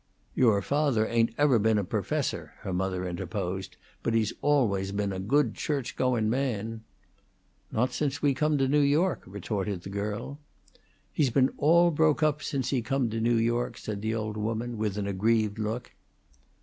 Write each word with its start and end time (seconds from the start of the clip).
"Your 0.33 0.63
fawther 0.63 1.05
ain't 1.07 1.29
ever 1.37 1.59
been 1.59 1.77
a 1.77 1.83
perfessor," 1.83 2.53
her 2.61 2.73
mother 2.73 3.07
interposed; 3.07 3.77
"but 4.01 4.15
he's 4.15 4.33
always 4.41 4.91
been 4.91 5.13
a 5.13 5.19
good 5.19 5.53
church 5.53 5.95
goin' 5.95 6.27
man." 6.27 6.81
"Not 7.71 7.93
since 7.93 8.19
we 8.19 8.33
come 8.33 8.57
to 8.57 8.67
New 8.67 8.79
York," 8.81 9.21
retorted 9.27 9.83
the 9.83 9.89
girl. 9.91 10.39
"He's 11.13 11.29
been 11.29 11.51
all 11.59 11.91
broke 11.91 12.23
up 12.23 12.41
since 12.41 12.71
he 12.71 12.81
come 12.81 13.11
to 13.11 13.21
New 13.21 13.37
York," 13.37 13.77
said 13.77 14.01
the 14.01 14.15
old 14.15 14.37
woman, 14.37 14.75
with 14.79 14.97
an 14.97 15.05
aggrieved 15.05 15.59
look. 15.59 15.91